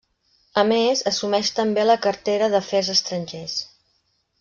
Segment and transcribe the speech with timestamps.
[0.61, 3.65] A més, assumeix també la cartera d'Afers Estrangers.